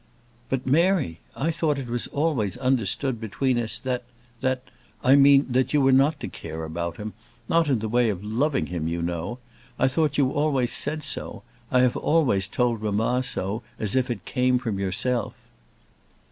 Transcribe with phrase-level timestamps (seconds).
[0.49, 4.01] "But, Mary, I thought it was always understood between us that
[4.39, 4.63] that
[5.03, 7.13] I mean that you were not to care about him;
[7.47, 9.37] not in the way of loving him, you know
[9.77, 14.25] I thought you always said so I have always told mamma so as if it
[14.25, 15.35] came from yourself."